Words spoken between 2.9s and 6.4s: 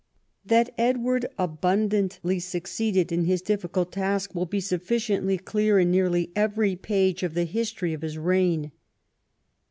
in his difficult task will be sufficiently clear in nearly